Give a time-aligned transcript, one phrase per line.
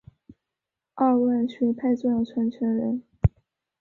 [0.95, 3.03] 二万学派重要传承人。